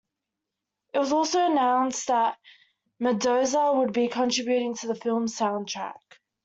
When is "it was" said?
0.95-1.11